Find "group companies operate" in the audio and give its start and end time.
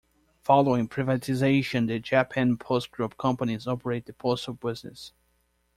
2.89-4.07